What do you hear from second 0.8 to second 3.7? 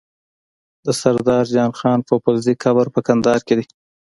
د سردار جان خان پوپلزی قبر په کندهار کی دی